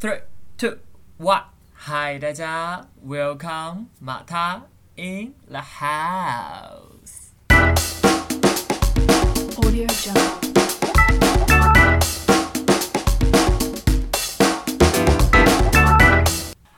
[0.00, 0.20] Three,
[0.56, 0.78] two,
[1.18, 1.42] one.
[1.74, 4.62] Hi，大家，Welcome 马塔
[4.96, 7.34] in the house。
[9.58, 10.40] Audio Jungle.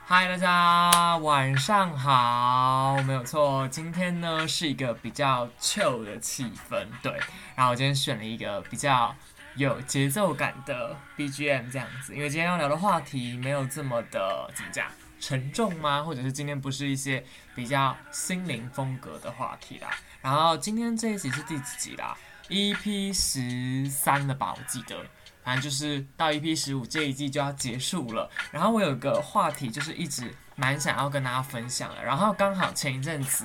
[0.05, 7.13] 嗨，大家晚上好，没有错，今天呢是一个比较 chill 的气氛，对，
[7.55, 9.15] 然后我今天选了一个比较
[9.57, 14.87] 有节奏感的 BGM 这样子，因为今天要聊的话题没有这么的怎么讲
[15.21, 16.03] 沉重吗？
[16.03, 19.91] 或者是今天不是一些比较心灵风格的话题啦。
[20.21, 22.17] 然后今天这一集是第几集啦
[22.49, 24.97] ？EP 十三了吧，我记得。
[25.45, 33.45] 反正就是到 EP 十五这一季就要结束了，然后我有个话题就是一直蛮想要跟大家分享的，然后刚好前一阵子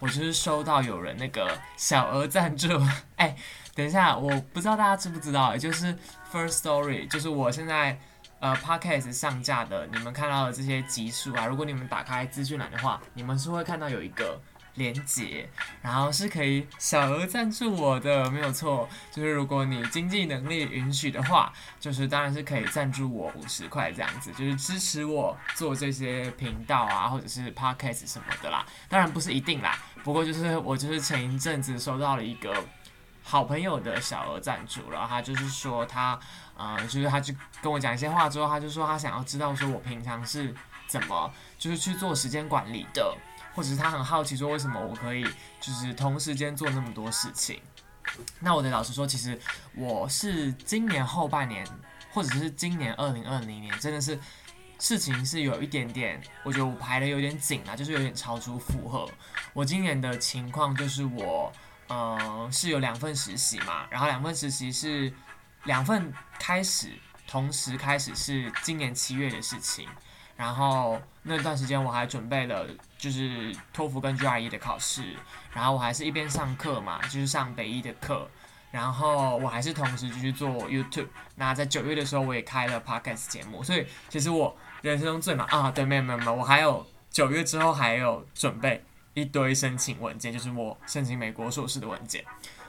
[0.00, 2.68] 我就是收到有人那个小额赞助，
[3.14, 3.36] 哎，
[3.76, 5.96] 等一下，我不知道大家知不知道，就是
[6.32, 7.96] First Story，就是我现在
[8.40, 14.40] 呃 Podcast 上架的，你们看到的这些集数啊，如果你们打开资讯栏的话，你们是会看到有一个。
[14.78, 15.48] 连接，
[15.80, 18.86] 然后是可以小额赞助我的，没有错。
[19.10, 28.66] 就是如果你经济能力允许的话，就是当然是可以赞助我五十块这样子，就是支持我做这些频道啊，或者是 podcast 什么的啦。
[28.86, 32.62] 当然不是一定啦，不过就是我就是前一阵子收到了一个
[33.28, 36.18] 好朋友的小额赞助，然后他就是说他，
[36.56, 40.54] 呃，就是他就跟我讲一些话之后，他就说他想要知道说我平常是
[40.86, 43.16] 怎么就是去做时间管理的。
[43.52, 45.24] 或者是他很好奇说为什么我可以
[45.62, 47.58] 就是同时间做那么多事情？
[48.38, 49.40] 那我的老实说，其实
[49.74, 51.66] 我是今年后半年，
[52.12, 54.20] 或者是今年二零二零年，真的是
[54.78, 59.08] 事情是有一点点，我觉得我排的有点紧啊，就是有点超出负荷。
[59.54, 61.50] 我今年的情况就是我
[61.88, 65.12] 嗯是有两份实习嘛，然后两份实习是
[65.64, 66.92] 两份开始
[67.26, 69.88] 同时开始是今年七月的事情。
[70.36, 72.66] 然后那段时间我还准备了
[72.98, 75.16] 就是托福跟 GRE 的考试，
[75.54, 78.28] 然后我还是一边上课嘛，就是上北医的课，
[78.70, 81.08] 然后我还是同时继续做 YouTube。
[81.36, 88.84] 那在九月的时候我也开了 Podcast 节目，所以其实我人生中最忙啊，对，没有没有没有，我还有九月之后还有准备
[89.16, 92.24] 一堆申请文件，就是我申请美国硕士的文件。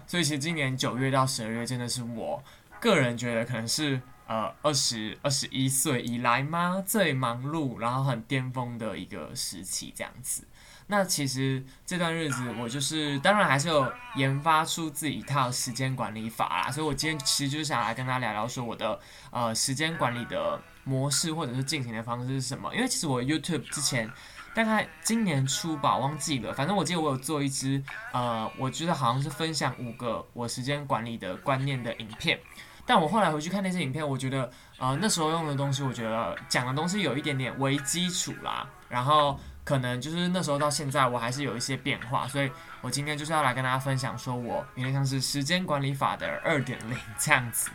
[0.08, 2.44] 所以其实今年九月到十二月真的是我
[2.80, 4.02] 个人觉得可能是。
[4.30, 6.84] 呃，二十二十一岁以来吗？
[6.86, 10.46] 最忙碌，然后很巅峰的一个时期，这样子。
[10.88, 16.70] 那其实这段日子，我就是当然还是有研发出自己一套时间管理法啦。
[16.70, 19.00] 所以我今天其实就是想来跟大家聊聊说我的
[19.32, 22.76] 呃时间管理的模式，或者是进行的方式是什么。
[22.76, 24.12] 因为其实我 YouTube 之前
[24.58, 27.80] 大概今年初吧，忘记了，反正我记得我有做一支
[28.12, 32.40] 呃，我觉得好像是分享五个我时间管理的观念的影片。
[32.84, 42.52] 但我后来回去看那些影片，我觉得，呃，那时候用的东西，我觉得讲的东西有一点点为基础啦，然后可能就是那时候到现在，我还是有一些变化，所以
[42.82, 47.70] 我今天就是要来跟大家分享，说我有点像是时间管理法的二点零这样子。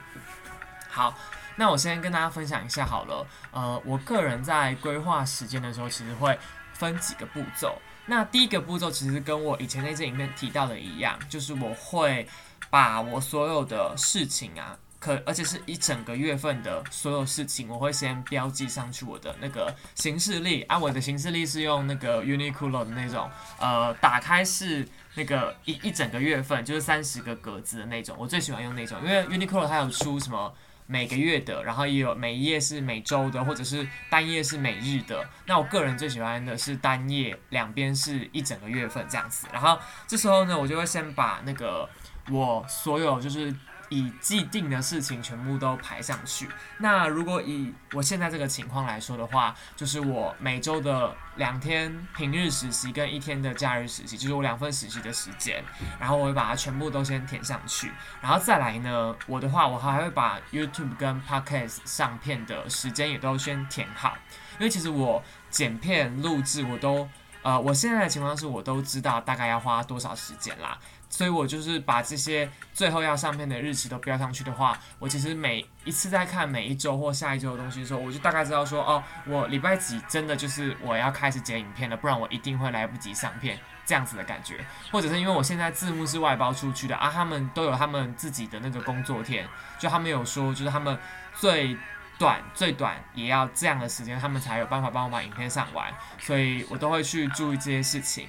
[0.91, 1.15] 好，
[1.55, 6.37] 那我先跟大家分享一下好了，呃，我个人在规划时间的时候，其实会
[6.75, 7.79] 分几个步骤。
[8.07, 12.27] 那第一个步骤其实跟我以前那支影片提到的一样，就是我会
[12.71, 14.77] 把我所有的事情啊。
[14.99, 20.79] 可，而且是一整个月份的所有事情，我会先标记上去我的那个行事历啊。
[20.79, 23.29] 我的行事历是用那个 Uniqlo 的那种，
[23.59, 28.17] 呃，打开是那个一一整个月份，就是三十个格子的那种。
[28.17, 30.55] 我最喜欢用那种，因为 Uniqlo 它有出什么
[30.87, 35.29] 每个月的，然后也有每一页是每周的，或者是单页是每日的。
[35.47, 39.47] 那我个人最喜欢的是单页两边是一整个月份这样子。
[39.53, 41.89] 然后这时候呢，我就会先把那个
[42.31, 43.55] 我所有就是。
[43.93, 46.49] 以既定的事情全部都排上去。
[46.79, 55.63] 那如果以我现在这个情况来说的话，就是我每周的两天平日实习跟一天的假日实习，就是我两份实习的时间，
[56.01, 57.93] 然后我会把它全部都先填上去。
[58.21, 64.17] 然后再来呢，我的话我还会把 YouTube 跟 Podcast 上片的时间也都先填好，
[64.59, 67.09] 因为其实我剪片录制我都
[67.43, 70.79] 呃，我现在的情况是我都知道大概要花多少时间啦。
[71.13, 84.65] 所以我就是把这些最后要上片的日期都标上去的话，我其实每一次在看每一周或下一周的东西的时候，我就大概知道说，哦，我礼拜几真的就是我要开始剪影片了，不然我一定会来不及上片这样子的感觉。
[84.91, 89.47] 或者是因为我现在字幕是外包出去的啊，他们都有他们自己的那个工作天，
[89.79, 90.99] 就他们有说，就是他们
[91.39, 91.77] 最
[92.19, 98.27] 短最短也要这样的时间，他们才有办法帮我把影片上完，所以我都会去注意这些事情。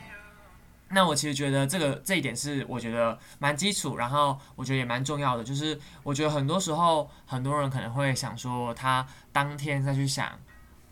[0.94, 10.40] 那我其实觉得这个这一点是我觉得蛮基础，然后我觉得也蛮重要的，就是我觉得很多时候很多人可能会想说，他当天再去想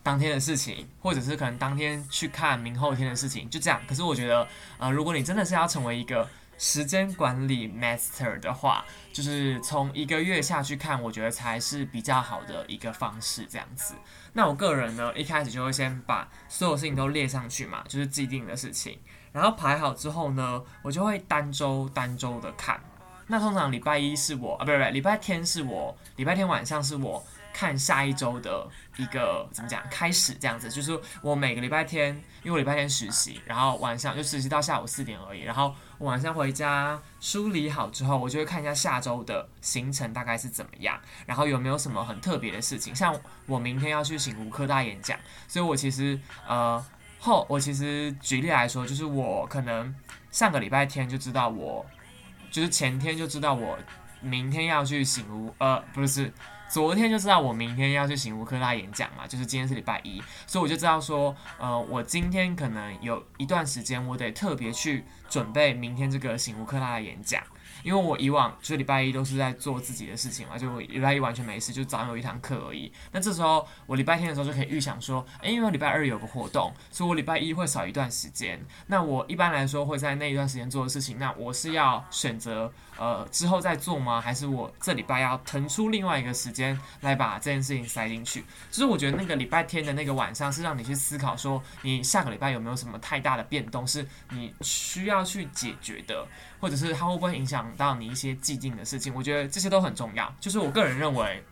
[0.03, 3.79] 当天的事情，或者是可能当天去看明后天的事情，就这样。
[3.87, 4.47] 可是我觉得，
[4.79, 6.27] 呃，如果你真的是要成为一个
[6.57, 8.83] 时间管理 master 的话，
[9.13, 13.93] 就是从一个月下去看，我觉得才是比较好的一个方式，这样子。
[14.33, 18.97] 那我个人呢，一开始就会先把所有事情都列上去嘛，就是既定的事情。
[19.31, 22.79] 然后排好之后呢，我就会单周单周的看。
[23.27, 27.23] 那通常礼拜一是我啊，不不是，礼拜天是我，礼拜天晚上是我
[27.53, 28.67] 看下一周的
[28.97, 30.69] 一个怎么讲开始这样子。
[30.69, 32.09] 就是我每个礼拜天，
[32.43, 35.43] 因为我礼拜天实习，然后晚上就实习到下午四点而已。
[35.43, 42.93] 然后我晚上回家梳理好之后，我就会看一下下周的行程大概是怎么样，然后有没有什么很特别的事情。
[42.93, 45.17] 像我明天要去醒吴科大演讲，
[45.47, 46.83] 所以我其实呃。
[47.21, 49.93] 后，我其实举例来说，就是我可能
[50.31, 51.85] 上个礼拜天就知道我，
[52.49, 53.77] 就是前天就知道我
[54.21, 56.33] 明天要去醒吾，呃，不是，
[56.67, 67.43] 昨天就知道我明天要去醒吾科大演讲嘛，就是今天是礼拜一，所以我就知道说，呃，我今天可能有一段时间我得特别去准备明天这个醒吾科大的演讲。
[67.83, 72.91] 因为我以往就礼拜一都是在做自己的事情嘛，就礼拜一完全没事，就早上有一堂课而已。
[73.11, 78.59] 那这时候我礼拜天的时候就可以预想说，诶，因为礼拜二有个活动，所以我礼拜一会少一段时间。
[78.87, 82.71] 那我一般来说会在那一段时间做的事情，那我是要选择。
[82.97, 84.21] 呃，之后再做吗？
[84.21, 88.41] 还是我这礼拜要腾出另外一个时间来把这件事情塞进去？
[88.69, 96.27] 就是我觉得那个礼拜天的那个晚上是让你去思考，说你下个礼拜有没有什么太大的变动是你需要去解决的，
[96.59, 99.13] 或者是它会不会影响到你一些既定的事情？
[99.13, 100.33] 我觉得这些都很重要。
[100.39, 101.43] 就是我个人认为，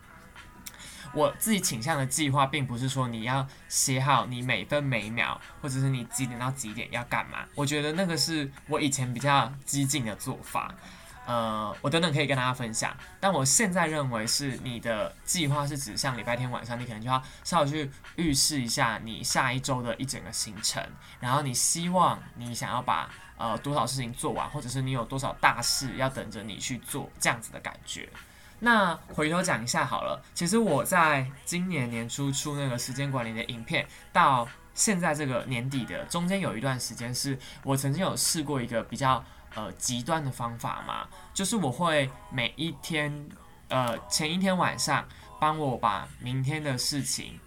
[1.13, 7.39] 我自己倾向的计划，并不是说你要写好你每分每秒，或者是你几点到几点要干嘛。
[7.56, 10.74] 我觉得那个是我以前比较激进的做法。
[11.25, 20.83] 呃，我等等可以跟大家分享，但我现在认为是你的计划是指向礼拜天晚上，你可能就要稍微去预示一下你下一周的一整个行程，
[21.19, 23.07] 然后你希望你想要把
[23.39, 28.07] 呃多少事情做完，或者是你有多少大事要等着你去做这样子的感觉。
[28.59, 39.24] 那回头讲一下好了，其实我在今年年初出那个时间管理的影片，到现在这个年底的中间有一段时间，是我曾经有试过一个比较。
[39.56, 43.12] 呃，极端的方法嘛，就是我会每一天，
[43.68, 45.03] 呃，前一天晚上
[45.39, 47.39] 帮我把明天的事情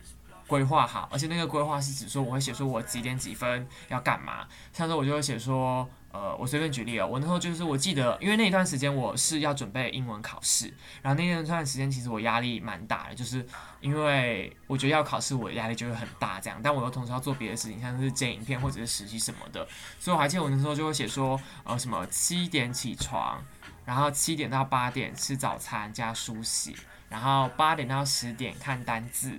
[0.52, 5.88] 规划好，而且那个规划是指说我会写说我几点几分要干嘛，像说我就会写说。
[6.12, 10.66] 呃，我随便举例啊，我那时候就是我记得，因为那一段时间我是要准备英文考试，
[11.00, 13.42] 然后那段段时间其实我压力蛮大的，就是
[13.80, 19.66] 因为我觉得要考试，我压力就会很大这样，但我又同时要做别的事情，像是剪影片或者是实习什么的，
[19.98, 23.42] 所以我还记得我那时候就会写说，呃，什么七点起床，
[23.86, 26.76] 然后七点到八点吃早餐加梳洗，
[27.08, 29.30] 然后八点到十点看单字，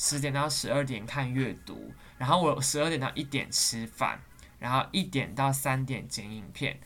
[0.00, 4.18] 十点到十二点看阅读，然后我十二点到一点吃饭。
[4.58, 6.78] 然后一点到三点剪影片，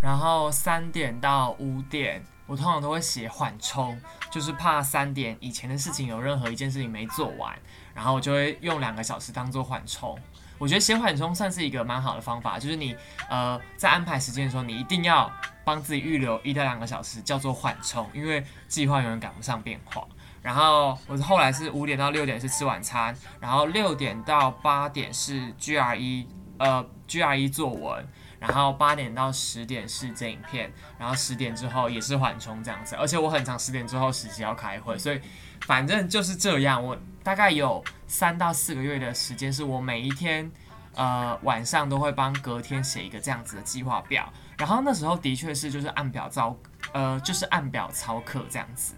[0.00, 4.00] 然后三点到五点，我通常都会写缓冲，
[4.30, 7.58] 就是怕三点以前的事情有任何一件事情没做完，
[7.92, 10.16] 然后我就会用两个小时当做缓冲。
[10.58, 12.96] 我觉得写缓冲算是一个蛮好的方法，就是你
[13.28, 15.28] 呃在安排时间的时候，你一定要
[15.64, 20.06] 帮自己预留一到两个小时，叫做缓冲，因为计划永远赶不上变化。
[20.48, 26.26] 然后我是后来是五点到六点是吃晚餐，然后六点到八点是 GRE。
[26.58, 28.04] 呃，GRE 作文，
[28.40, 35.20] 然后八点到十点是剪影片，然后十点之后也是缓冲这样子，而且我很长十点之后实习要开会，所以
[35.66, 36.84] 反正就是这样。
[36.84, 40.50] 我大概有三到四个月的时间，是我每一天
[40.96, 46.56] 呃晚上都会帮隔天写一个这样子的计划表，然后那时候的确是就是按表操，
[46.92, 48.94] 呃就是按表操课这样子，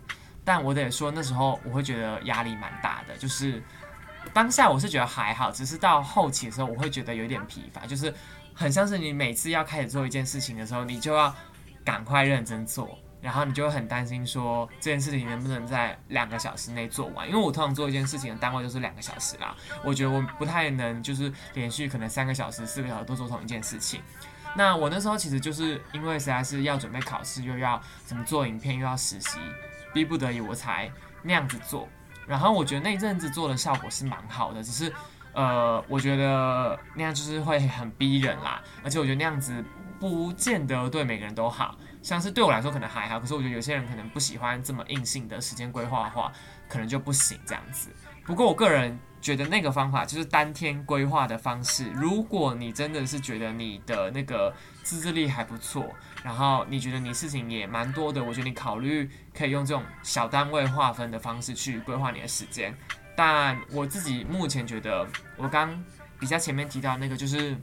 [0.50, 3.62] 但我得说那时候我会觉得压力蛮大的，就是。
[4.34, 8.12] 当下我是觉得还好，只是到后期的时候，我会觉得有点疲乏，就是
[8.52, 11.34] 很像是你每次要开始做一件事情的时候，你就要
[11.84, 24.02] 赶快认真做，然后你就会很担心说这件事情能不能在两个小时内做完，因为我通常做一件事情的单位就是两个小时啦，我觉得我不太能就是连续可能三个小时、四个小时都做同一件事情。
[24.54, 29.38] 那我那时候其实就是因为实在是要准备考试，又要怎么做影片，又要实习，
[29.92, 30.90] 逼不得已我才
[31.22, 31.88] 那样子做。
[32.26, 34.92] 然后我觉得那一阵子做的效果是蛮好的，只是，
[35.32, 39.64] 呃，我觉得那样就是会很逼人啦，而且我觉得那样子
[39.98, 46.32] 不见得对每个人都好，像是对我来说可能还好，可是我觉得有些人可能不喜欢这么硬性的时间规划的话，
[46.68, 47.90] 可能就不行这样子。
[48.24, 51.90] 不过我个人觉得那个方法就是当天规划的方式。
[51.90, 54.54] 如果你真的是觉得你的那个
[54.84, 55.84] 自制力还不错，
[56.22, 62.76] 然后你觉得你事情也蛮多的，我觉得你考虑可以用这种小单位划分的方式去规划你的时间。
[63.16, 65.82] 但我自己目前觉得，我刚
[66.18, 67.56] 比较前面提到那个就是，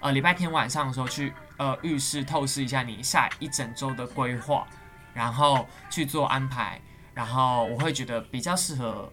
[0.00, 4.66] 呃，礼拜天晚上的时候去呃浴室透视一下你下一整周的规划，
[5.12, 6.80] 然后去做安排，
[7.12, 9.10] 然后我会觉得比较适合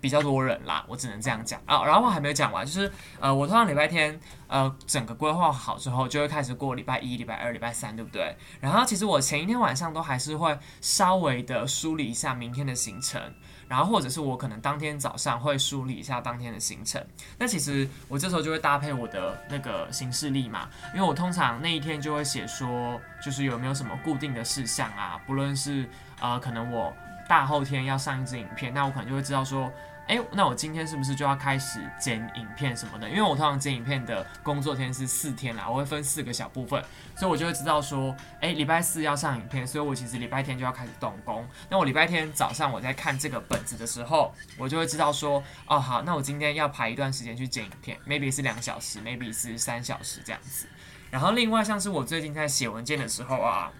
[0.00, 1.84] 比较多人啦，我只能这样讲啊。
[1.84, 2.90] 然后我还没有讲完，就是
[3.20, 8.36] 呃，我通常礼拜天呃整个规划好之后，就会开始过礼拜一、礼拜二、礼拜三，对不对？
[8.60, 13.20] 然后其实我前一天晚上都还是会稍微的梳理一下明天的行程。
[13.68, 17.00] 然后或者是我可能当天早上会梳理一下当天的行程，
[17.38, 25.88] 那其实我这时候就会搭配我的那个行事历嘛，因为我通常那一天就会写说，就是有没有什么固定的事项啊，不论是
[26.20, 26.92] 呃可能我
[27.30, 29.72] 大后天要上一支影片，那我可能就会知道说，
[30.08, 33.08] 诶，那我今天是不是就要开始剪影片什么的？
[33.08, 36.84] 因为我通常剪影片的工作天是四天啦，我会分四个小部分，
[37.14, 41.46] 所以我就会知道说，诶，礼拜四要上影片，所以我其实礼拜天就要开始动工。
[41.68, 50.66] 那我礼拜天早上我在看这个本子的时候，我就会知道说，哦好，那我今天要排一段时间去剪影片，maybe 是两小时，maybe 是三小时这样子。
[51.12, 53.70] 然后另外像是我最近在写文件的时候啊，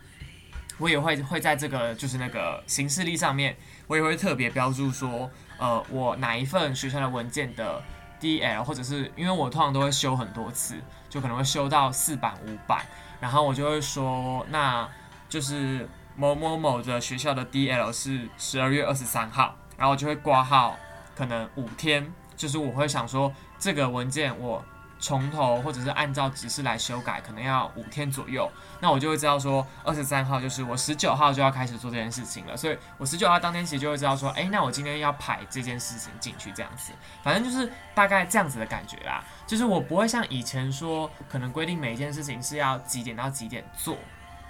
[0.80, 3.54] 我也会会在这个就是那个行事历上面，
[3.87, 7.82] 我也会特别标注说，呃，我哪一份学校的文件的
[8.18, 10.76] DL，或者是因为我通常都会修很多次，
[11.10, 12.84] 就可能会修到四版五版，
[13.20, 14.88] 然后我就会说，那
[15.28, 20.78] 就是某某某的学校的 DL 是十二月二十三号，然后我就会挂号，
[21.14, 24.64] 可能五天，就是我会想说这个文件我
[25.00, 28.49] 从头或者是按照指示来修改，可能要五天左右，
[28.80, 36.92] 那我就会知道说二十三号就是我十九号就要开始做这件事情了，所以我十九号当天其实就会知道说，诶，那我今天要排这件事情进去这样子，
[37.23, 43.97] 反正就是大概这样子的感觉啦，就是我不会像以前说可能规定每一件事情是要几点到几点做。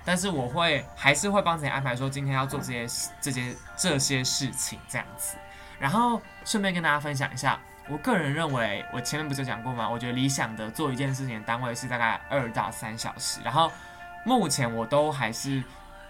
[0.03, 2.87] 但是我会还是会帮自己安排说今天要做这些
[3.21, 5.37] 这些这些事情这样子，
[5.79, 9.89] 然后顺便跟大家分享一下，我个人认为我前面不是讲过吗？
[9.89, 13.71] 我觉得理想的做一件事情的单位是大概二到三小时，然后
[14.25, 15.63] 目前我都还是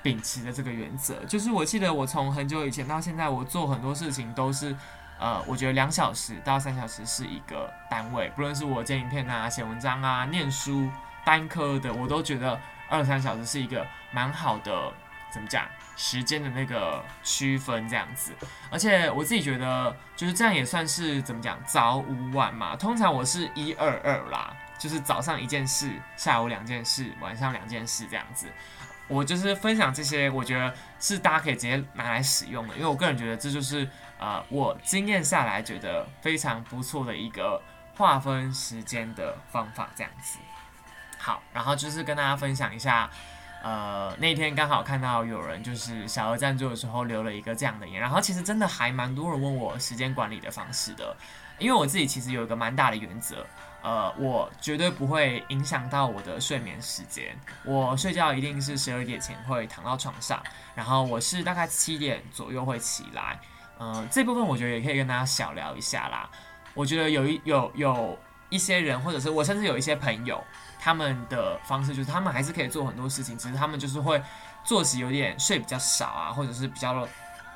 [0.02, 4.76] 秉持着这个原则，就是我记得我从很久以前到现在，我做很多事情都是。
[5.22, 10.88] 呃，我觉得两小时到三小时是一个单位，不论是我剪影片啊、写文章啊、念书
[11.26, 12.58] 单科的，我都觉得
[12.88, 14.90] 二三小时是一个蛮好的，
[15.30, 18.32] 怎么讲时间的那个区分这样子。
[18.70, 22.76] 而且我自己觉得，就是这样也算是怎么讲早午晚嘛。
[22.76, 28.46] 通常我是一二二啦，就是早上一件事，下午两件事，晚上两件事这样子。
[29.08, 33.88] 我就是分享这些，我觉得是大家可以直接拿来使用的，因为我个人觉得这就是
[34.20, 37.60] 呃我经验下来觉得非常不错的一个
[37.96, 40.38] 划分时间的方法，这样子。
[41.18, 43.10] 好，然后就是跟大家分享一下，
[43.62, 51.16] 呃，那天刚好看到有人就是小额赞助的时候留了一个这样的言，然后其实真的还蛮多人问我时间管理的方式的，
[51.58, 53.46] 因为我自己其实有一个蛮大的原则。
[53.82, 57.34] 呃，我绝对不会影响到我的睡眠时间。
[57.64, 60.42] 我睡觉一定是十二点前会躺到床上，
[60.74, 63.40] 然后我是大概七点左右会起来。
[63.78, 66.28] 嗯，这部分我觉得也可以跟大家小聊一下啦。
[66.74, 68.18] 我觉得有一有有
[68.50, 70.44] 一些人，或者是我甚至有一些朋友，
[70.78, 74.22] 他们的方式就是他们还是可以做很多事情，只是他们就是会
[74.62, 77.08] 作息有点睡比较少啊，或者是比较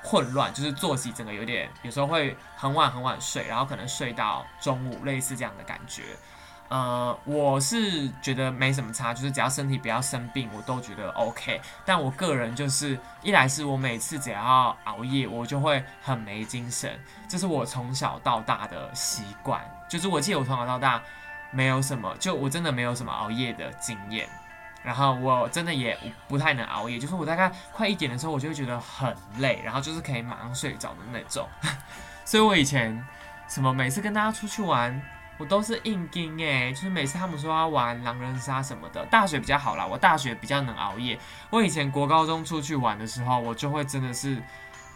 [0.03, 6.03] 混乱，就是作息整个有点，有时候会很晚很晚睡，然后可能睡到中午，类似这样的感觉。
[6.71, 11.61] 呃，我是觉得没什么差，就是只要身体不要生病，我都觉得 OK。
[11.85, 16.99] 但我个人就是，一来是我每次只要熬夜，我就会很没精神，
[17.29, 19.63] 这是我从小到大的习惯。
[19.89, 21.03] 就是我记得我从小到大
[21.51, 24.29] 没有什么，就我真的没有什么熬夜的经验。
[24.83, 25.99] 然后我真的也
[26.29, 31.49] 不太能熬夜，就是我大概快一点的时候，我就会觉得很累，然后就是可以马上睡着的那种。
[32.27, 33.03] 所以我以前
[33.49, 35.01] 什么每次跟大家出去玩，
[35.39, 41.19] 我都是硬盯哎，就是每次他们说要玩狼人杀什么的，大学比较好啦，我大学比较能熬夜。
[41.49, 44.43] 我以前国高中出去玩的时候，我就会真的是，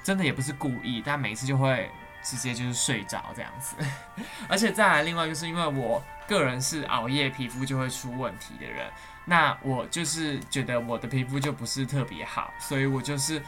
[0.02, 1.90] 真的也不是故意，但每次就会
[2.22, 3.76] 直接就是睡着这样子。
[4.48, 8.90] 而且再来，另外就是因为我个人是熬夜皮肤就会出问题的人，
[9.24, 13.42] 那我就是觉得我的皮肤就不是特别好，所以我就是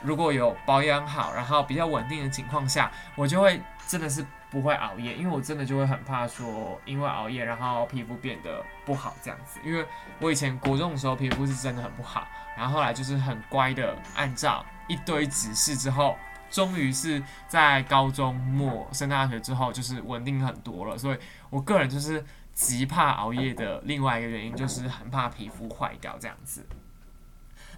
[0.00, 9.84] 如果有保养好，然后比较稳定的情况下，我就会真的是不会熬夜，因为我真的就会很怕说因为熬夜然后皮肤变得不好这样子，因为
[10.20, 16.16] 我以前国中的时候皮肤是真的很不好，然后后来就是很乖的按照一堆指示之后。
[16.50, 20.98] 终于是在高中末升大学之后，就是稳定很多了。
[20.98, 26.66] 所以我个人就是极怕熬夜的另外一个原因，就是很怕皮肤坏掉这样子。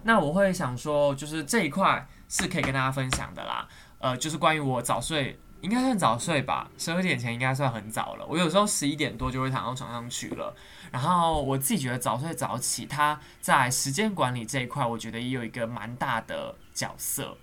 [0.03, 3.67] 那我会想说，就是这一块是可以跟大家分享的啦。
[3.99, 8.25] 呃，就是关于我早睡，应该算早睡吧，十二点前应该算很早了。
[8.25, 10.53] 我有时候十一点多就会躺到床上去了。
[10.91, 17.37] 然后我自己觉得早睡早起，它在时间管理这一块，我觉得也有一个蛮大的角色。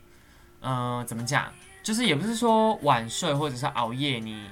[0.60, 1.52] 嗯，怎么讲？
[1.82, 4.50] 就是也不是说晚睡或者是熬夜，你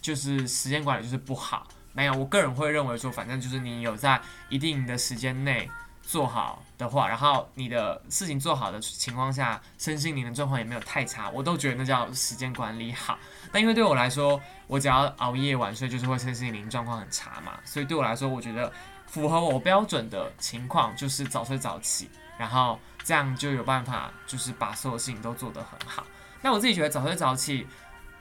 [0.00, 1.66] 就是时间管理就是不好。
[1.92, 5.70] 没有，我个人会认为说，反正就是你有在一定的时间内。
[6.08, 13.18] 做好的话，然后你的事情做好的情况下，身心灵的状况也没有太差，我都觉得那叫时间管理好。
[13.50, 18.72] 但因为对我来说，我只要熬夜晚睡，就是会身心灵状况很差嘛，所以对我来说，我觉得
[19.08, 26.04] 符合我标准的情况就是早睡早起，然后这样就有办法，就是把所有事情都做得很好。
[26.42, 27.64] 那我自己觉得早睡早起，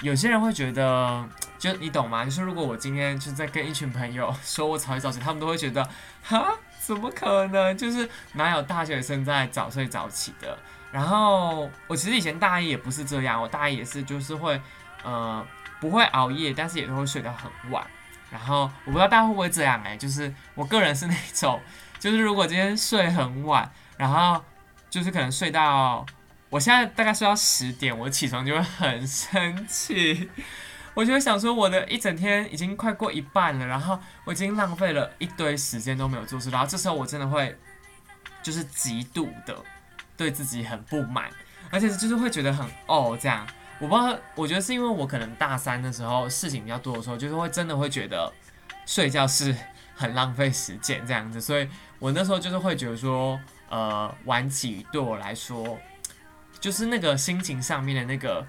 [0.02, 1.28] 有些人会觉得，
[1.58, 2.24] 就你懂吗？
[2.24, 5.84] 就是如果我今天就在跟一群朋友说我早睡早起，他们都会觉得，
[6.24, 6.56] 哈。
[6.86, 7.76] 怎么可能？
[7.76, 10.56] 就是哪有大学生在早睡早起的？
[10.92, 14.62] 然后我其实以前大一也不是这样，我大一也是就是会，
[15.04, 15.44] 呃，
[15.80, 17.84] 不会熬夜，但是也都会睡得很晚。
[18.30, 21.60] 然后我不知道大家会不会这样哎，就是我个人是那种，
[21.98, 24.44] 就是如果今天睡很晚，然后
[24.96, 26.06] 就是可能睡到
[26.50, 30.30] 我现在大概睡到十点，我起床就会很生气。
[30.94, 37.54] 我就会想说，我的一整天已经快过一半了，然后我已经浪费了一堆时间都没有做事，然后这时候我真的会
[38.42, 39.54] 就是极度的
[40.16, 41.30] 对自己很不满，
[41.70, 43.46] 而且就是会觉得很哦这样。
[43.80, 48.32] 我不知道，我觉得是因为我可能大三的时候事情比较多的时候，就是会真的会觉得
[48.86, 49.54] 睡觉是
[49.94, 51.68] 很浪费时间这样子，所以
[52.00, 53.38] 我那时候就是会觉得说，
[53.70, 55.80] 呃，晚起对我来说
[56.60, 58.46] 就是那个心情上面的那个。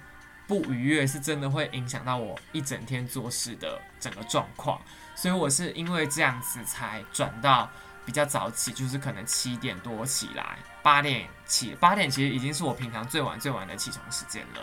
[0.49, 4.81] 不愉悦是真的会影响到我一整天做事的整个状况，
[5.17, 7.69] 所以我是因为这样子才转到
[8.05, 14.61] 比较早起，就是可能七点多起来，八点起，八点其实已经是我平常最晚最晚的起床时间了。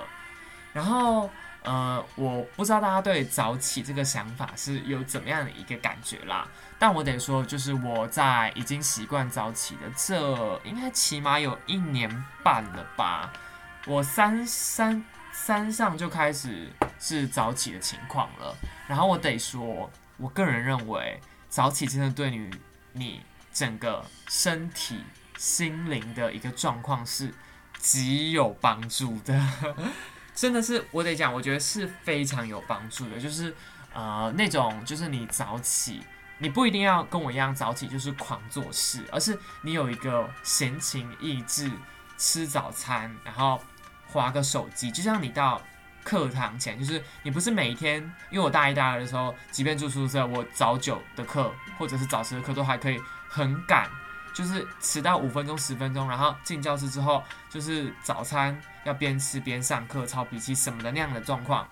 [0.74, 1.30] 然后，
[1.63, 6.46] 呃，我不知道大家对早起这个想法是有怎么样的一个感觉啦，
[6.77, 12.09] 但我得说，就是我在已经习惯早起的这应该起码有一年
[12.44, 13.31] 半了吧，
[13.86, 15.05] 我三三。
[15.36, 18.55] 三上就开始是早起的情况了，
[18.88, 22.51] 然后我得说，我个人认为早起真的对你
[22.92, 25.03] 你整个身体
[25.40, 27.33] 心灵的一个状况是
[27.79, 29.75] 极有帮助的，
[30.35, 33.53] 真的是我得讲，我觉得是非常有帮助的，就是
[33.93, 36.01] 呃那种就是你早起，
[36.37, 41.72] 你不一定要跟我一样早起就是狂做事，而是你有一个闲情逸致
[42.17, 43.61] 吃早餐，然后。
[44.05, 45.59] 划个手机，就像你到
[46.03, 53.89] 课堂前，就是你不是每一天，因为我大一、大二的时候，即便住宿舍，我早九的课或者是早十的课都还可以很赶，
[54.33, 61.67] 就是迟到五分钟、十分钟，然后进教室之后，就是早餐要边吃边上课、抄笔记什么的那样的状况。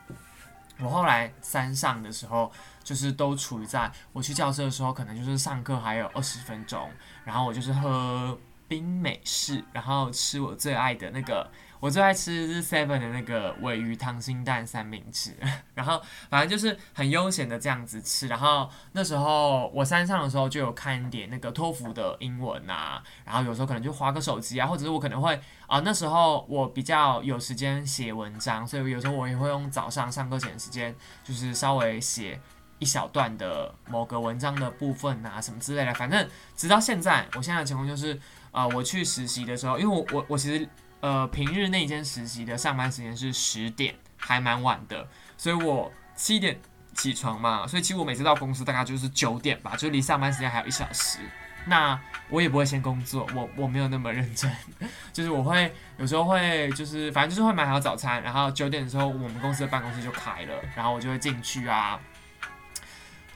[0.79, 2.51] 我后来三上的时候，
[2.83, 6.89] 就是都处于在我去教室的时候，可能就是上课还有二十分钟，
[7.23, 8.37] 然后我就是喝
[8.71, 11.45] 冰美式，然后吃我最爱的那个。
[11.81, 15.35] 我最爱吃是 Seven 的那个尾鱼溏心蛋三明治，
[15.73, 18.27] 然后反正就是很悠闲的这样子吃。
[18.27, 25.33] 然后那时候我山上的时候就有看一点那个托福的英文啊，然后有时候可能就划个手机啊，或者是我可能会
[25.65, 32.39] 啊那时候我比较有时间写文章，所以有时候我也会用早上上课前的时间，就是稍微写
[32.77, 35.91] 一小段的某个文章的部分啊什么之类的。
[35.95, 38.19] 反正直到现在，我现在的情况就是
[38.51, 40.67] 啊我去实习的时候，因为我我我其实。
[41.01, 46.55] 呃，平日那间实习的上班时间是十点，还蛮晚的，所以我七点
[46.93, 51.17] 起床嘛，所以其实我每次到公司大概就是九点吧，就离上班时间还有一小时。
[51.65, 54.55] 那我也不会先工作，我我没有那么认真，
[55.11, 61.99] 就是我会有时候会就是反正就是会买好早餐，然后九点的时候我们公司的办公室就开了，然后我就会进去啊。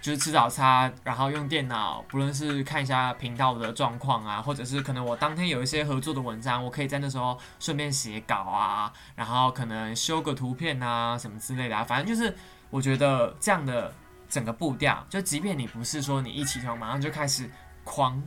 [0.05, 12.37] 就是吃早餐，然后用电脑，不论是看一下频道的状况啊，或者是可能我当天有一些合作的文章，我可以在那时候顺便写稿啊，然后可能修个图片啊什么之类的啊，反正就是
[12.69, 13.91] 我觉得这样的
[14.29, 17.49] 整个步调，就即便你不是说你一起床马上就开始
[17.83, 18.21] 狂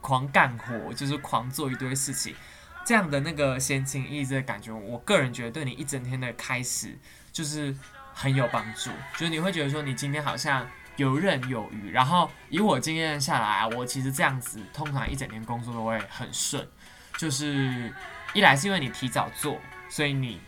[0.00, 2.34] 狂干活，就是狂做一堆事情，
[2.82, 6.98] 这样的那个闲情逸致的感觉，我个人觉得对你一整天的开始
[7.30, 7.76] 就是
[8.14, 10.66] 很有帮助，就是你会觉得说你今天好像。
[11.00, 16.68] 游刃有余，然后以我经验下来，我其实这样子通常一整天工作都会很顺，
[17.16, 17.90] 就是
[18.34, 19.58] 一来是因为你提早做，
[19.88, 20.38] 所以你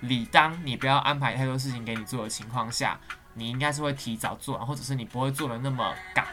[0.00, 2.98] 理当你不要安排太多事情给你做的情况下，
[3.34, 6.26] 你应该是会提早做完，或者是你不会做的那么赶。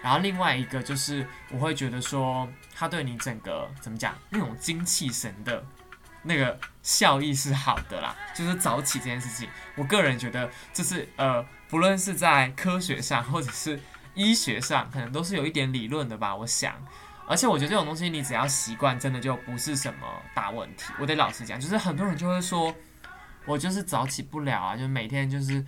[0.00, 5.64] 然后另外一个就是，我会觉得说，它对你整个怎么讲，那种精气神的
[6.24, 8.14] 那个效益是好的啦。
[8.34, 13.78] 就是早起这件事情，我个人觉得，就是呃，不论是在科学上或者是
[14.14, 16.34] 医学上，可能都是有一点理论的吧。
[16.34, 16.74] 我想，
[17.28, 20.92] 而且我觉得这种东西，你只要习惯，真的就不是什么大问题。
[20.98, 22.74] 我得老实讲，就是很多人就会说，
[23.46, 25.64] 我就是早起不了啊，就每天就是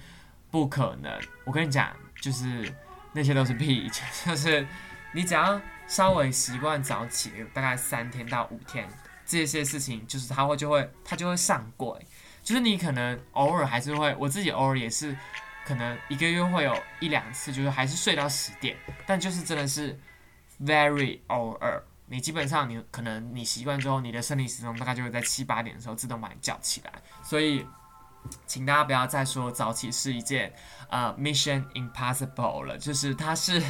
[0.50, 1.12] 不可能。
[1.44, 2.72] 我跟你讲，就是
[3.12, 3.90] 那些都是屁，
[4.24, 4.66] 就是
[5.12, 8.88] 你只要稍微习惯早起，大概三天到五天，
[9.26, 12.06] 这些事情就是它会就会它就会上轨。
[12.42, 15.16] 就是你可能偶尔还是会，我自己偶尔也是，
[15.66, 19.98] 可能一个月会有一两次，就是还是睡到十点，但就是真的是
[20.62, 21.82] very 偶尔。
[22.08, 27.66] 你基本上你可能你习惯之后，你的生理时钟大概就会在七八点的时候自动把你叫起来，所以
[28.46, 30.54] 请大家不要再说早起是一件
[30.88, 33.60] 呃 mission impossible 了，就是它是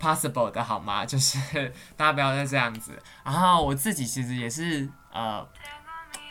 [0.00, 1.04] possible 的好吗？
[1.06, 3.00] 就是大家不要再这样子。
[3.22, 5.46] 然后我自己其实也是呃。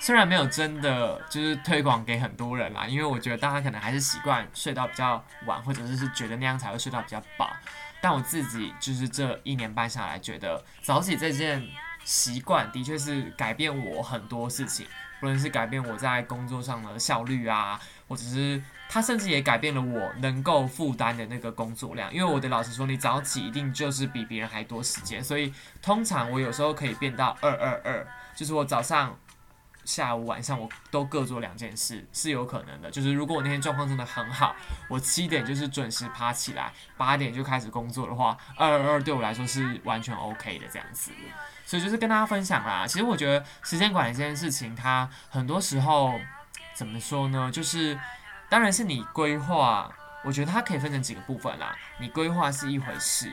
[0.01, 7.49] 虽然没有真的就是推广给很多人啦，因为我觉得大家可能还是习惯睡到比较晚，或者是是觉得那样才会睡到比较饱。
[8.01, 11.61] 但我自己就是这一年半下来，觉得早起这件
[12.05, 14.87] 习惯的确是改变我很多事情，
[15.19, 17.77] 不论是改变我在工作上的效率啊，
[18.07, 22.13] 或者是它甚至也改变了我能够负担的那个工作量。
[22.13, 29.17] 因为我得老实说，你早起一定就是比别人还多时间，所以通常我有时候可以变到二二二，就是我早上。
[29.85, 32.91] 下午、晚上我都各做两件事是有可能的。
[32.91, 34.55] 就是如果我那天状况真的很好，
[34.87, 41.11] 我七点就是准时爬起来，八点就开始工作的话，二二二对我来说是完全 OK 的这样子。
[41.65, 42.85] 所以就是跟大家分享啦。
[42.85, 46.19] 其实我觉得时间管理这件事情，它很多时候
[46.75, 47.49] 怎么说呢？
[47.51, 47.97] 就是
[48.49, 49.91] 当然是你规划，
[50.23, 51.77] 我觉得它可以分成几个部分啦。
[51.99, 53.31] 你规划是一回事，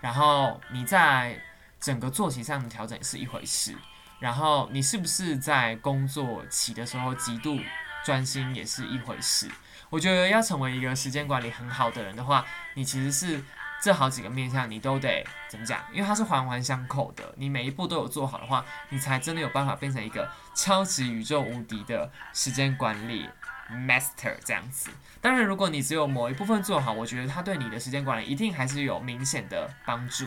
[0.00, 1.38] 然后你在
[1.78, 3.76] 整个作息上的调整是一回事。
[4.20, 7.58] 然后你是不是在工作起的时候极度
[8.02, 9.50] 专心也是一回事。
[9.90, 13.44] 我觉得要成为一个时间管理很好的人的话，你其实是
[13.82, 15.78] 这好几个面向你都得怎么讲？
[15.92, 17.34] 因为它是环环相扣的。
[17.36, 23.28] 你每一步都有做好的话，你才真的有办法变成一个超级宇宙无敌的时间管理
[23.70, 24.90] master 这样子。
[25.20, 30.26] 当然，如果你只有某一部分做好，我觉得它对你的时间管理一定还是有明显的帮助。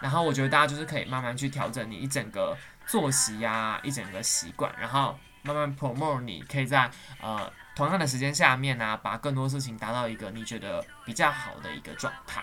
[0.00, 2.56] 然后我觉得大家就是可以慢慢去调整你一整个。
[2.84, 12.42] 作息呀，一整个习惯，然后慢慢 promote，你可以在呃同样的时间下面呢，把更多事情达到一个你觉得比较好的一个状态。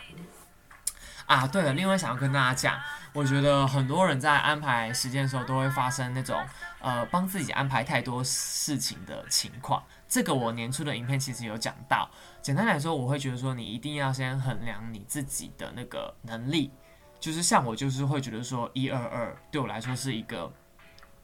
[1.25, 2.79] 啊，对了，另外想要跟大家讲，
[3.13, 6.39] 我觉得很多人在安排时间的时候，都会发生那种
[6.80, 9.84] 呃帮自己安排太多事情的情况。
[10.08, 12.10] 这个我年初的影片其实有讲到。
[12.41, 16.72] 简单来说，我会觉得说，你一定要先衡量你自己的那个能力。
[17.19, 20.50] 就是像我，就是会觉得说一二二对我来说是一个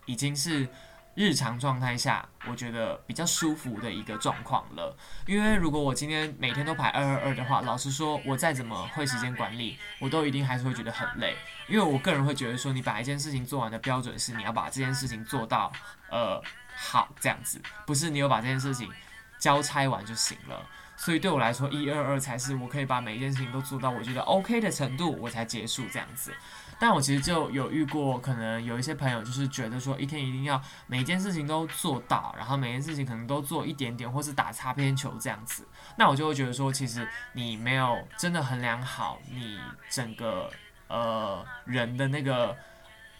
[0.05, 0.67] 已经是
[1.15, 4.95] 日常状态下我觉得比较舒服的一个状况了。
[5.25, 11.35] 因为如果我今天每天都排二二二的话，老实说，我再怎么会时间管理，我都一定还是会觉得很累。
[11.67, 15.71] 因为我个人会觉得说，你把一件事情做完的标准是你要把这件事情做到
[16.11, 16.41] 呃
[16.75, 18.91] 好这样子，不是你有把这件事情
[19.39, 20.63] 交差完就行了。
[20.97, 26.33] 所以对我来说，一二二才是我可以把每一件事情都做到我觉得 OK 的程度，我才结束这样子。
[26.79, 35.67] 但我其实就有遇过，可能有一些朋友就是觉得说，一天一定要每件事情都做到，然后每件事情可能都做一点点，或是打擦边球这样子。
[35.97, 39.57] 那我就会觉得说，其实你没有真的衡量好你
[39.89, 40.49] 整个
[40.87, 42.55] 呃人的那个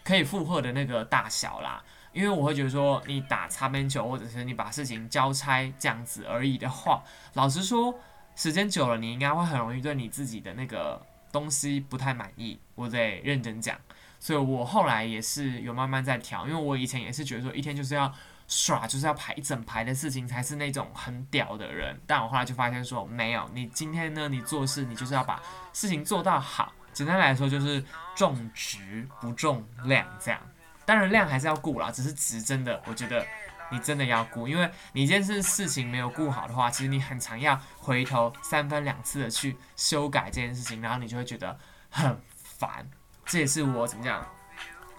[0.04, 1.82] 可以负荷的那个大小啦。
[2.12, 7.02] 因为我会觉得说，你打擦边球，或者是你把事情交差这样子而已的话，
[7.34, 7.94] 老实说，
[8.34, 10.98] 时间久了，你应该会很容易对你自己的那个
[11.36, 12.58] 东西不太满意。
[12.74, 13.78] 我得认真讲，
[14.18, 18.10] 所以我后来也是有慢慢在调，因为我以前也是觉得说，一天就是要
[18.48, 22.00] 耍，就是要排一整排的事情才是那种很屌的人。
[22.06, 25.42] 但我后来就发现说，没有，你今天呢，你做事你就是要把
[25.74, 26.72] 事情做到好。
[26.92, 30.40] 简单来说，就是重质不重量这样。
[30.86, 33.26] 当然量还是要顾啦，只是值真的，我觉得
[33.70, 41.58] 你真的要顾，因为你一件事事情没有顾好的话，其实你很常要回头三番两次的去修改这件事情，然后你就会觉得
[41.90, 42.88] 很烦。
[43.24, 44.26] 这也是我怎么讲，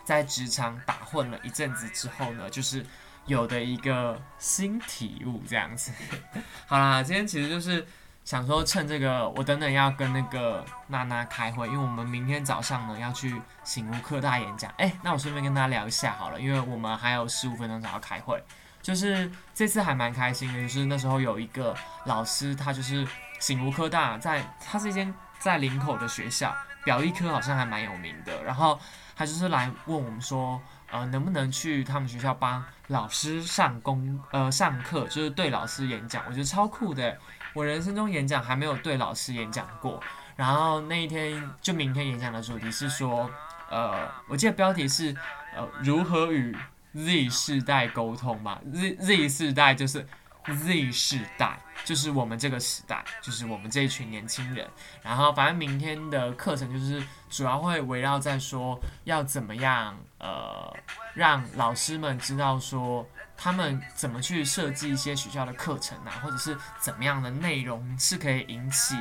[0.03, 2.85] 在职场打混了一阵子之后呢，就是
[3.25, 5.91] 有的一个新体悟这样子。
[6.67, 7.87] 好啦，今天其实就是。
[8.27, 14.69] 想说趁这个，我等等要跟那个娜娜开会，因为我们明天早上呢要去醒吾科大演讲。
[14.77, 18.43] 哎，那我顺便跟大家聊一下好了，因为我们还有十五分钟才要开会。
[18.81, 23.07] 就是这次还蛮开心的，就是那时候有一个老师，他就是
[23.39, 28.77] 醒吾科大在，他是一间在林口的学校，表艺科好像还蛮有名的，然后
[29.15, 30.61] 他就是来问我们说，
[30.91, 37.17] 呃，能不能去他们学校帮老师上公呃上课，就是对老师演讲，我觉得超酷的，
[37.57, 39.99] 我人生中演讲还没有对老师演讲过，
[40.35, 43.27] 然后那一天就明天演讲的主题是说，
[43.71, 45.15] 呃，我记得标题是
[45.55, 46.55] 呃如何与
[46.93, 50.07] Z 世代沟通嘛，Z Z 世代就是
[50.45, 54.69] Z 世代，就是我们这个时代，就是我们这一群年轻人。
[55.01, 60.75] 然后反正明天的课程就是主要会围绕在说要怎么样呃
[61.13, 68.95] 让老师们知道说他们怎么去设计一些学校的课程啊，或者是怎么样的内容是可以引起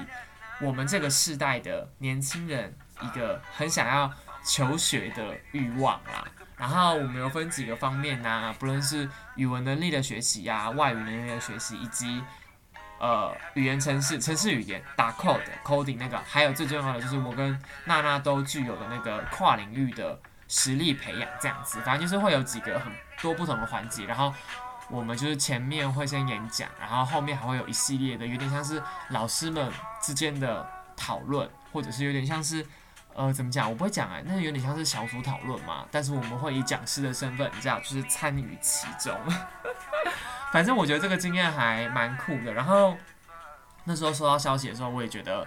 [0.61, 4.13] 我们这个世代的年轻人一个很想要
[4.45, 6.27] 求学的欲望啦。
[6.57, 12.23] 然后我们有分几个方面呐、不论是语文能力的学习呀、外语能力的学习，以及
[12.99, 24.33] 呃语言程式、程式语言打 code、coding 那个，还有最重要的就是我跟娜娜都具有的那个跨领域的实力培养，这样子，反正就是会有几个很多不同的环节，然后。
[24.89, 29.69] 我们就是前面会先演讲，然后后面还会有一系列的，有点像是老师们
[30.01, 30.65] 之间的
[30.97, 32.65] 讨论，或者是有点像是
[33.13, 33.69] 呃，怎么讲？
[33.69, 35.85] 我不会讲哎、那有点像是小组讨论嘛。
[35.91, 39.13] 但是我们会以讲师的身份，你知道，就是参与其中。
[40.53, 42.53] 反正我觉得这个经验还蛮酷的。
[42.53, 42.97] 然后
[43.83, 45.45] 那时候收到消息的时候，我也觉得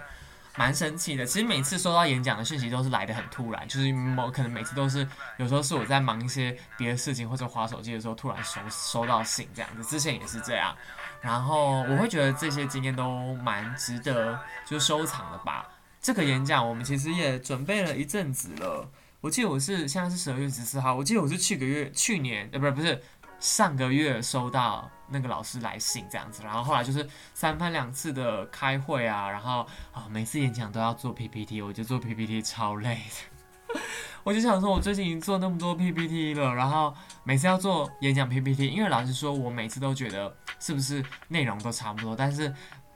[0.60, 1.24] 蛮生气的。
[1.24, 9.82] 其实每次收到演讲的讯息都是来的很突然，就是某可能每次都是有时候是我在忙一些别的事情或者划手机的时候，突然收收到信这样子。
[9.88, 10.76] 之前也是这样。
[11.22, 15.66] 然后我会觉得这些经验都蛮值得就收藏的吧。
[15.98, 18.86] 这个演讲我们其实也准备了一阵子了。
[19.22, 23.02] 我记得我是现在是十二月十四号，我记得我是去个月去年呃不是不是
[23.40, 33.80] 上个月收到那个老师来信这样子，然后后来就是三番两次的开会啊，然后啊每次演讲都要做 PPT，我觉得做 PPT 超累的。
[34.22, 42.52] 我就想说，我最近已经做那么多 PPT 了，然后每次要做演讲 PPT，因为老实说，我每次都觉得是不是内容都差不多，但是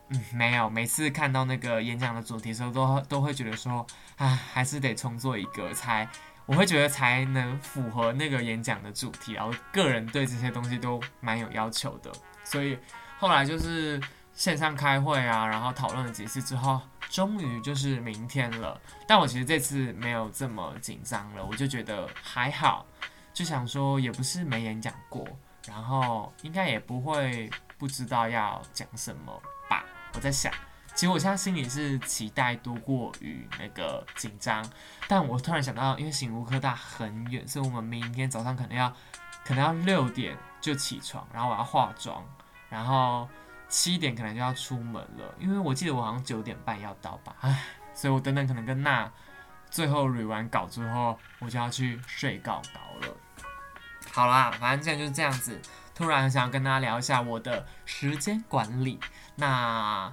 [0.09, 6.07] 嗯没有，每次看到那个演讲的主题的时候，都都会觉得说，唉，还是得重做一个才，
[6.47, 12.13] 我会觉得才能符合那个演讲的主题然后个人对这些东西都蛮有要求的，
[12.45, 12.79] 所以
[13.19, 14.01] 后来就是
[14.35, 18.79] 线上开会啊，然后讨论了几次之后，终于就是明天了。
[19.07, 22.85] 但我其实这次没有这么紧张了，我就觉得还好，
[23.33, 25.27] 就想说也不是没演讲过，
[25.67, 29.85] 然后应该也不会不知道要讲什么吧。
[30.15, 30.53] 我在想，
[30.95, 34.65] 其实我现在心里是期待多过于那个紧张，
[35.09, 38.89] 但我突然想到，因为醒吾科大很远，所以我们明天早上可能要
[39.45, 42.25] 可能要六点就起床，然后我要化妆，
[42.69, 43.29] 然后
[43.69, 49.11] 七点可能就要出门了，因为我记得我好像九点半要到吧，唉， 所以我等等可能跟娜
[49.69, 53.17] 最后捋完稿之后，我就要去睡觉稿了。
[54.13, 55.61] 好啦，反正现在就是这样子。
[55.93, 58.99] 突然想要跟大家聊一下我的时间管理。
[59.37, 60.11] 那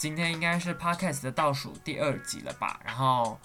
[0.00, 2.80] 今天应该是 podcast 的倒数第二集了吧？
[2.82, 3.38] 然后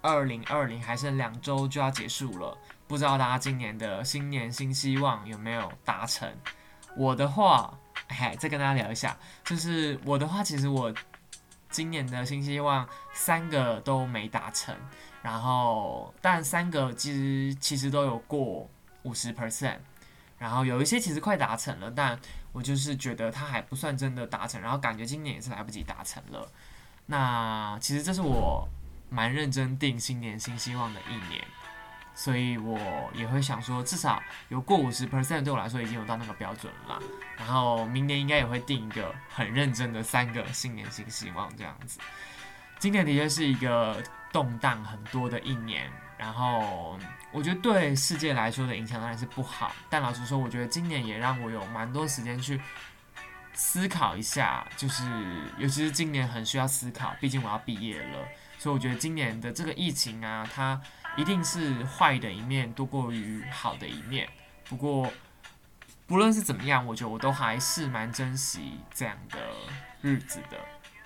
[0.00, 6.26] 二零二零还剩两周就要结束了，不知道大家今年的新年新希望有没有达成？
[6.96, 10.90] 我的话，哎，再跟大家聊一下，就是我的话，其实我
[11.68, 14.74] 今年的新希望三个都没达成，
[15.20, 18.66] 然后但三个其实其实都有过
[19.02, 19.76] 五十 percent，
[20.38, 22.18] 然后有一些其实快达成了，但
[22.58, 26.50] 我就是觉得它还不算真的达成，然后感觉今年也是来不及达成了。
[27.06, 28.68] 那其实这是我
[29.08, 31.40] 蛮认真定新年新希望的一年，
[32.16, 32.76] 所以我
[33.14, 37.00] 也会想说，至少有过五十 percent 对我来说已经有到那个标准了。
[37.36, 42.00] 然后明年应该也会定一个很认真的三个新年新希望这样子。
[42.80, 46.98] 今年的确是一个动荡很多的一年，然后
[47.30, 52.60] 我觉得对世界来说的影响当然是不好，但老实说，我觉得今年也让我有蛮多时间去
[53.52, 55.04] 思考一下，就是
[55.58, 60.80] 尤其是今年很需要思考，毕竟我要毕业了，所以我觉得今年的这个疫情啊，它
[61.16, 64.26] 一定是坏的一面多过于好的一面。
[64.64, 65.12] 不过
[66.06, 69.38] 不论是怎么样，我觉得我都还是蛮珍惜这样的
[70.00, 70.56] 日子的，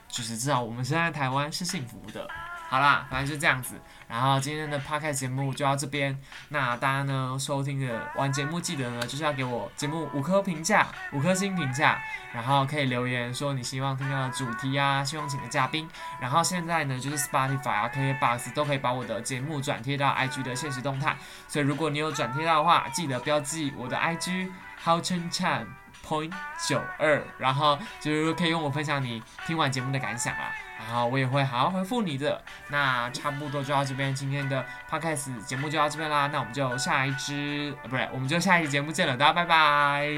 [0.07, 2.31] 就是至少我们现在台湾是幸福的。
[2.73, 3.79] 好啦，反正就这样子。
[4.09, 6.19] 然后今天的 podcast 节目就到这边。
[6.49, 12.01] 那大家呢收听的完节目，记得呢就是要给我节目五颗评价，五颗星评价，
[12.33, 15.87] 然后可以留言说你希望听到的主题啊，希望请的嘉宾。
[16.19, 21.15] 然后现在呢就是 Spotify 啊、KKBox 都可以把我的节目转贴到 IG 的现实动态。
[21.49, 24.51] 所以如果你有转贴到的话，记得标记我的 IG。
[24.85, 25.65] 好称赞
[26.13, 26.31] point
[26.69, 32.43] 九二，然后就是可以跟我分享你听完节目的感想啊，然后我也会好好回复你的。
[32.69, 40.13] 那差不多就到这边，今天的 podcast 节目就到这边啦，那我们就下一支，呃，不是，我们就下一期节目见了，大家拜拜。